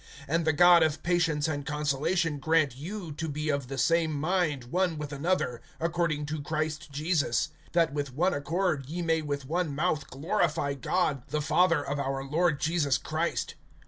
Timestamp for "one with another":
4.71-5.61